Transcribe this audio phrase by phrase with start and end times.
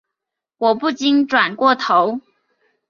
[0.57, 2.21] 我不禁转过头